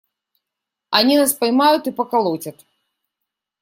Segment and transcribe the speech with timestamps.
[0.89, 2.65] Они нас поймают и поколотят.